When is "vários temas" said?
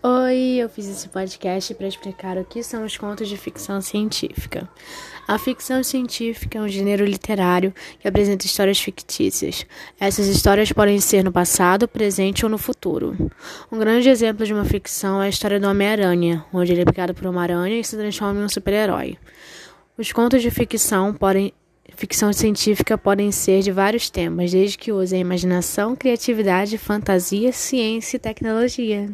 23.72-24.52